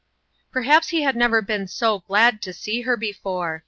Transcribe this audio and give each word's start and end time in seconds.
Perhaps 0.51 0.87
he 0.89 1.03
had 1.03 1.15
never 1.15 1.43
been 1.43 1.67
so 1.67 1.99
glad 1.99 2.41
to 2.41 2.53
see 2.53 2.81
her 2.81 2.97
before. 2.97 3.59